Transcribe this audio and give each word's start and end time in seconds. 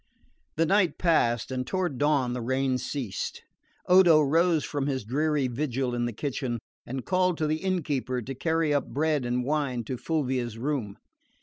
The 0.55 0.65
night 0.65 0.97
passed 0.97 1.51
and 1.51 1.67
toward 1.67 1.99
dawn 1.99 2.33
the 2.33 2.41
rain 2.41 2.79
ceased. 2.79 3.43
Odo 3.85 4.19
rose 4.19 4.63
from 4.65 4.87
his 4.87 5.03
dreary 5.03 5.47
vigil 5.47 5.93
in 5.93 6.05
the 6.05 6.11
kitchen, 6.11 6.57
and 6.87 7.05
called 7.05 7.37
to 7.37 7.45
the 7.45 7.57
innkeeper 7.57 8.19
to 8.19 8.33
carry 8.33 8.73
up 8.73 8.87
bread 8.87 9.25
and 9.27 9.43
wine 9.45 9.83
to 9.83 9.97
Fulvia's 9.97 10.57
room. 10.57 10.97